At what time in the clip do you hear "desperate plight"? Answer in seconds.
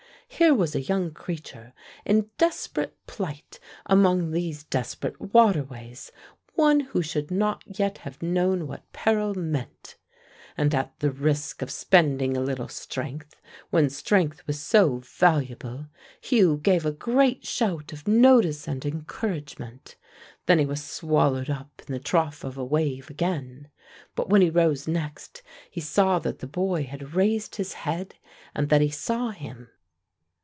2.39-3.59